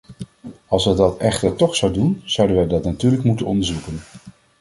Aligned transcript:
Als 0.67 0.85
het 0.85 0.97
dat 0.97 1.17
echter 1.17 1.55
toch 1.55 1.75
zou 1.75 1.93
doen, 1.93 2.21
zouden 2.25 2.55
wij 2.57 2.67
dat 2.67 2.83
natuurlijk 2.83 3.23
moeten 3.23 3.45
onderzoeken. 3.45 3.99